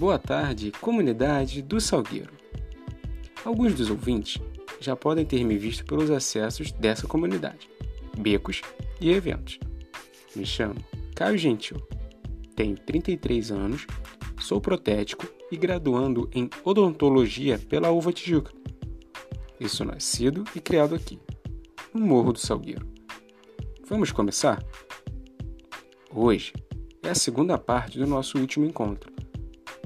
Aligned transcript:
boa 0.00 0.18
tarde, 0.18 0.72
comunidade 0.80 1.60
do 1.60 1.78
Salgueiro. 1.78 2.32
Alguns 3.44 3.74
dos 3.74 3.90
ouvintes 3.90 4.40
já 4.80 4.96
podem 4.96 5.26
ter 5.26 5.44
me 5.44 5.58
visto 5.58 5.84
pelos 5.84 6.10
acessos 6.10 6.72
dessa 6.72 7.06
comunidade, 7.06 7.68
becos 8.16 8.62
e 8.98 9.10
eventos. 9.10 9.60
Me 10.34 10.46
chamo 10.46 10.76
Caio 11.14 11.36
Gentil, 11.36 11.76
tenho 12.56 12.76
33 12.76 13.50
anos, 13.50 13.86
sou 14.38 14.58
protético 14.58 15.26
e 15.52 15.56
graduando 15.58 16.30
em 16.32 16.48
odontologia 16.64 17.58
pela 17.58 17.90
Uva 17.90 18.10
Tijuca. 18.10 18.54
E 19.60 19.68
sou 19.68 19.84
nascido 19.84 20.44
e 20.56 20.60
criado 20.60 20.94
aqui, 20.94 21.20
no 21.92 22.00
Morro 22.00 22.32
do 22.32 22.38
Salgueiro. 22.38 22.88
Vamos 23.86 24.10
começar? 24.12 24.64
Hoje 26.10 26.54
é 27.02 27.10
a 27.10 27.14
segunda 27.14 27.58
parte 27.58 27.98
do 27.98 28.06
nosso 28.06 28.38
último 28.38 28.64
encontro, 28.64 29.19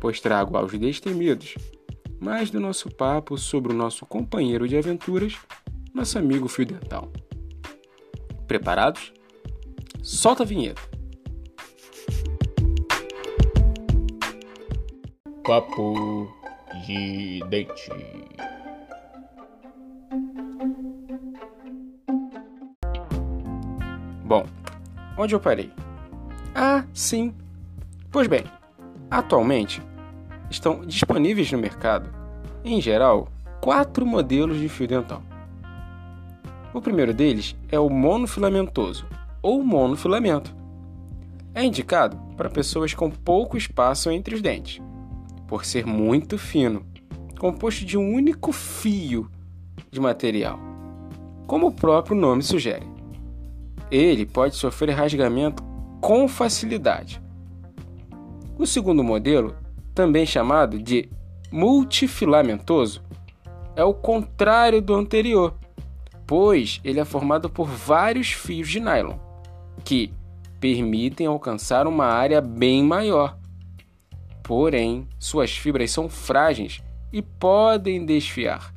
pois 0.00 0.20
trago 0.20 0.56
aos 0.56 0.72
destemidos 0.72 1.54
mais 2.20 2.50
do 2.50 2.58
nosso 2.58 2.90
papo 2.90 3.38
sobre 3.38 3.72
o 3.72 3.76
nosso 3.76 4.04
companheiro 4.04 4.66
de 4.66 4.76
aventuras, 4.76 5.36
nosso 5.94 6.18
amigo 6.18 6.48
fio 6.48 6.66
dental. 6.66 7.10
Preparados? 8.46 9.12
Solta 10.02 10.42
a 10.42 10.46
vinheta! 10.46 10.82
Papo 15.44 16.28
de 16.86 17.40
dente. 17.48 17.90
Bom, 24.24 24.44
onde 25.16 25.34
eu 25.34 25.40
parei? 25.40 25.72
Ah, 26.54 26.84
sim. 26.92 27.34
Pois 28.10 28.26
bem, 28.26 28.44
atualmente 29.10 29.82
estão 30.50 30.84
disponíveis 30.84 31.50
no 31.52 31.58
mercado, 31.58 32.10
em 32.64 32.80
geral, 32.80 33.28
quatro 33.60 34.06
modelos 34.06 34.58
de 34.58 34.68
fio 34.68 34.86
dental. 34.86 35.22
O 36.72 36.80
primeiro 36.80 37.14
deles 37.14 37.56
é 37.70 37.78
o 37.78 37.88
monofilamentoso 37.88 39.06
ou 39.42 39.62
monofilamento. 39.62 40.54
É 41.54 41.64
indicado 41.64 42.16
para 42.36 42.50
pessoas 42.50 42.94
com 42.94 43.10
pouco 43.10 43.56
espaço 43.56 44.10
entre 44.10 44.34
os 44.34 44.42
dentes, 44.42 44.80
por 45.46 45.64
ser 45.64 45.86
muito 45.86 46.38
fino, 46.38 46.86
composto 47.38 47.84
de 47.84 47.96
um 47.96 48.12
único 48.14 48.52
fio 48.52 49.30
de 49.90 50.00
material, 50.00 50.58
como 51.46 51.68
o 51.68 51.72
próprio 51.72 52.16
nome 52.16 52.42
sugere. 52.42 52.86
Ele 53.90 54.26
pode 54.26 54.54
sofrer 54.54 54.92
rasgamento 54.92 55.62
com 56.00 56.28
facilidade. 56.28 57.22
O 58.58 58.66
segundo 58.66 59.04
modelo, 59.04 59.54
também 59.94 60.26
chamado 60.26 60.80
de 60.82 61.08
multifilamentoso, 61.52 63.00
é 63.76 63.84
o 63.84 63.94
contrário 63.94 64.82
do 64.82 64.96
anterior, 64.96 65.54
pois 66.26 66.80
ele 66.82 66.98
é 66.98 67.04
formado 67.04 67.48
por 67.48 67.68
vários 67.68 68.32
fios 68.32 68.68
de 68.68 68.80
nylon, 68.80 69.16
que 69.84 70.12
permitem 70.58 71.28
alcançar 71.28 71.86
uma 71.86 72.06
área 72.06 72.40
bem 72.40 72.82
maior. 72.82 73.38
Porém, 74.42 75.06
suas 75.20 75.52
fibras 75.52 75.92
são 75.92 76.08
frágeis 76.08 76.82
e 77.12 77.22
podem 77.22 78.04
desfiar. 78.04 78.74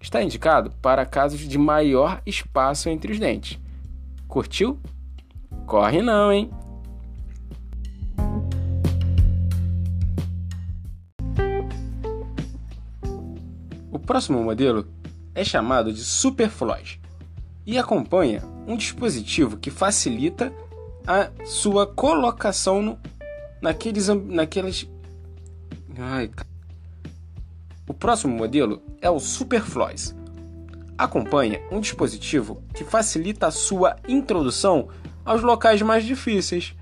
Está 0.00 0.20
indicado 0.24 0.72
para 0.82 1.06
casos 1.06 1.38
de 1.38 1.56
maior 1.56 2.20
espaço 2.26 2.88
entre 2.88 3.12
os 3.12 3.20
dentes. 3.20 3.60
Curtiu? 4.26 4.80
Corre 5.66 6.02
não, 6.02 6.32
hein? 6.32 6.50
Próximo 14.08 14.42
modelo 14.42 14.88
é 15.34 15.44
chamado 15.44 15.92
de 15.92 16.02
Superfloid 16.02 16.98
e 17.66 17.76
acompanha 17.76 18.42
um 18.66 18.74
dispositivo 18.74 19.58
que 19.58 19.70
facilita 19.70 20.50
a 21.06 21.28
sua 21.44 21.86
colocação 21.86 22.80
no, 22.80 22.98
naqueles, 23.60 24.08
naqueles. 24.08 24.88
Ai, 25.98 26.30
o 27.86 27.92
próximo 27.92 28.34
modelo 28.34 28.80
é 29.02 29.10
o 29.10 29.20
Superfloys. 29.20 30.16
Acompanha 30.96 31.60
um 31.70 31.78
dispositivo 31.78 32.62
que 32.72 32.84
facilita 32.84 33.48
a 33.48 33.50
sua 33.50 33.96
introdução 34.08 34.88
aos 35.22 35.42
locais 35.42 35.82
mais 35.82 36.02
difíceis, 36.02 36.74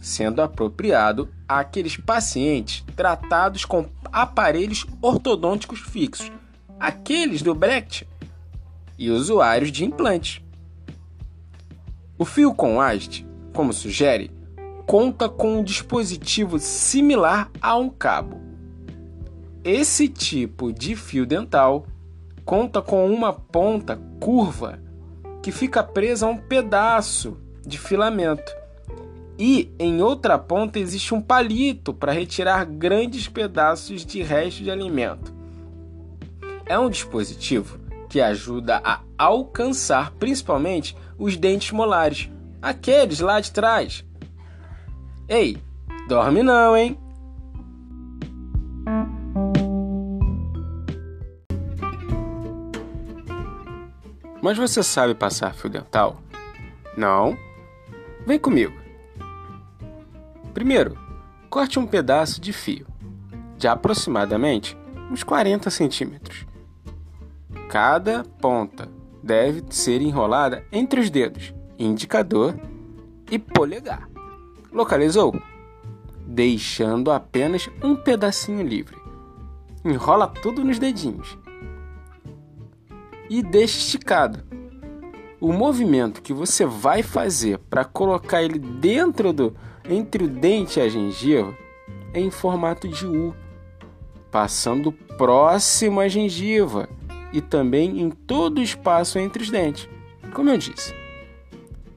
sendo 0.00 0.42
apropriado 0.42 1.28
àqueles 1.46 1.96
pacientes 1.96 2.84
tratados 2.96 3.64
com 3.64 3.86
aparelhos 4.10 4.84
ortodônticos 5.00 5.78
fixos, 5.78 6.32
aqueles 6.78 7.42
do 7.42 7.54
Brecht, 7.54 8.06
e 8.98 9.10
usuários 9.10 9.70
de 9.70 9.84
implantes. 9.84 10.42
O 12.18 12.24
fio 12.24 12.52
com 12.52 12.80
haste, 12.80 13.24
como 13.54 13.72
sugere, 13.72 14.30
conta 14.84 15.28
com 15.28 15.58
um 15.58 15.62
dispositivo 15.62 16.58
similar 16.58 17.48
a 17.62 17.76
um 17.76 17.88
cabo. 17.88 18.40
Esse 19.62 20.08
tipo 20.08 20.72
de 20.72 20.96
fio 20.96 21.24
dental 21.24 21.86
conta 22.44 22.82
com 22.82 23.08
uma 23.08 23.32
ponta 23.32 24.00
curva 24.18 24.80
que 25.42 25.52
fica 25.52 25.82
presa 25.84 26.26
a 26.26 26.30
um 26.30 26.36
pedaço 26.36 27.36
de 27.64 27.78
filamento. 27.78 28.56
E 29.38 29.70
em 29.78 30.02
outra 30.02 30.36
ponta 30.36 30.80
existe 30.80 31.14
um 31.14 31.20
palito 31.20 31.94
para 31.94 32.10
retirar 32.10 32.64
grandes 32.64 33.28
pedaços 33.28 34.04
de 34.04 34.22
resto 34.22 34.64
de 34.64 34.70
alimento. 34.70 35.37
É 36.68 36.78
um 36.78 36.90
dispositivo 36.90 37.78
que 38.08 38.20
ajuda 38.20 38.80
a 38.84 39.00
alcançar 39.16 40.10
principalmente 40.12 40.94
os 41.18 41.36
dentes 41.36 41.72
molares, 41.72 42.30
aqueles 42.60 43.20
lá 43.20 43.40
de 43.40 43.50
trás. 43.50 44.04
Ei, 45.26 45.56
dorme 46.08 46.42
não, 46.42 46.76
hein? 46.76 46.98
Mas 54.42 54.56
você 54.56 54.82
sabe 54.82 55.14
passar 55.14 55.54
fio 55.54 55.68
dental? 55.68 56.22
Não? 56.96 57.36
Vem 58.26 58.38
comigo. 58.38 58.78
Primeiro, 60.54 60.98
corte 61.48 61.78
um 61.78 61.86
pedaço 61.86 62.40
de 62.40 62.52
fio, 62.52 62.86
de 63.56 63.66
aproximadamente 63.66 64.76
uns 65.10 65.22
40 65.22 65.70
centímetros. 65.70 66.47
Cada 67.68 68.24
ponta 68.40 68.88
deve 69.22 69.62
ser 69.70 70.00
enrolada 70.00 70.64
entre 70.72 71.00
os 71.00 71.10
dedos 71.10 71.54
indicador 71.78 72.58
e 73.30 73.38
polegar. 73.38 74.08
Localizou? 74.72 75.40
Deixando 76.26 77.10
apenas 77.10 77.68
um 77.82 77.94
pedacinho 77.94 78.62
livre. 78.62 78.96
Enrola 79.84 80.26
tudo 80.26 80.64
nos 80.64 80.78
dedinhos 80.78 81.38
e 83.30 83.42
deixe 83.42 83.78
esticado 83.78 84.42
o 85.40 85.52
movimento 85.52 86.22
que 86.22 86.32
você 86.32 86.64
vai 86.64 87.02
fazer 87.02 87.58
para 87.70 87.84
colocar 87.84 88.42
ele 88.42 88.58
dentro 88.58 89.32
do 89.32 89.54
entre 89.88 90.24
o 90.24 90.28
dente 90.28 90.80
e 90.80 90.82
a 90.82 90.88
gengiva 90.88 91.54
é 92.12 92.20
em 92.20 92.30
formato 92.30 92.88
de 92.88 93.06
U, 93.06 93.34
passando 94.30 94.90
próximo 94.90 96.00
à 96.00 96.08
gengiva 96.08 96.88
e 97.32 97.40
também 97.40 98.00
em 98.00 98.10
todo 98.10 98.58
o 98.58 98.62
espaço 98.62 99.18
entre 99.18 99.42
os 99.42 99.50
dentes, 99.50 99.88
como 100.32 100.50
eu 100.50 100.58
disse. 100.58 100.94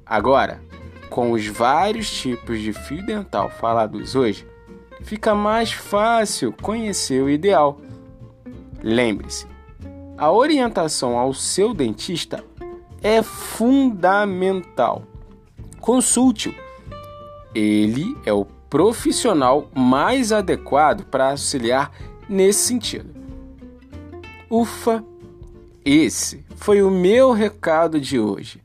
Agora, 0.06 0.62
com 1.09 1.31
os 1.31 1.46
vários 1.47 2.09
tipos 2.09 2.59
de 2.59 2.74
fio 2.74 3.06
dental 3.06 3.50
falados 3.50 4.16
hoje, 4.16 4.47
fica 5.03 5.34
mais 5.36 5.72
fácil 5.72 6.53
conhecer 6.61 7.22
o 7.22 7.29
ideal. 7.29 7.79
Lembre-se, 8.84 9.46
a 10.17 10.32
orientação 10.32 11.17
ao 11.17 11.34
seu 11.34 11.73
dentista 11.73 12.44
é 13.02 13.23
fundamental. 13.23 15.03
Consulte-o. 15.79 16.53
Ele 17.53 18.16
é 18.26 18.32
o 18.32 18.46
profissional 18.70 19.70
mais 19.76 20.32
adequado 20.32 21.05
para 21.05 21.32
auxiliar 21.32 21.91
nesse 22.29 22.67
sentido. 22.67 23.14
Ufa! 24.50 25.10
Esse 25.83 26.45
foi 26.55 26.83
o 26.83 26.91
meu 26.91 27.31
recado 27.31 27.99
de 27.99 28.19
hoje. 28.19 28.61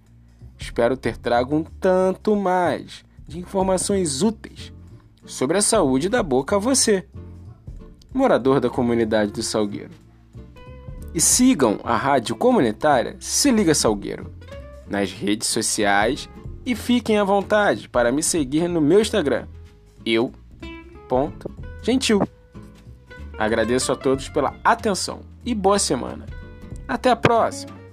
Espero 0.58 0.96
ter 0.96 1.16
trago 1.16 1.56
um 1.56 1.64
tanto 1.64 2.36
mais 2.36 3.04
de 3.26 3.38
informações 3.38 4.22
úteis 4.22 4.72
sobre 5.24 5.56
a 5.56 5.62
saúde 5.62 6.08
da 6.08 6.22
boca 6.22 6.56
a 6.56 6.58
você, 6.58 7.06
morador 8.12 8.60
da 8.60 8.70
comunidade 8.70 9.32
do 9.32 9.42
Salgueiro 9.42 9.90
e 11.14 11.20
sigam 11.20 11.80
a 11.82 11.96
rádio 11.96 12.36
comunitária 12.36 13.16
Se 13.18 13.50
Liga 13.50 13.74
Salgueiro 13.74 14.30
nas 14.86 15.10
redes 15.10 15.48
sociais 15.48 16.28
e 16.64 16.76
fiquem 16.76 17.18
à 17.18 17.24
vontade 17.24 17.88
para 17.88 18.12
me 18.12 18.22
seguir 18.22 18.68
no 18.68 18.80
meu 18.82 19.00
Instagram, 19.00 19.46
eu. 20.04 20.30
gentil. 21.82 22.20
Agradeço 23.38 23.92
a 23.92 23.96
todos 23.96 24.28
pela 24.28 24.54
atenção 24.62 25.20
e 25.44 25.54
boa 25.54 25.78
semana. 25.78 26.35
Até 26.88 27.10
a 27.10 27.16
próxima! 27.16 27.85